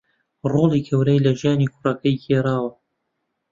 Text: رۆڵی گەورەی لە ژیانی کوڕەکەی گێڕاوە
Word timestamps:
رۆڵی 0.51 0.79
گەورەی 0.87 1.23
لە 1.25 1.31
ژیانی 1.39 1.71
کوڕەکەی 1.73 2.19
گێڕاوە 2.23 2.71